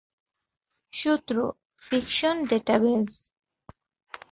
সূত্র: 0.93 1.35
fiction 1.81 2.35
database 2.49 3.09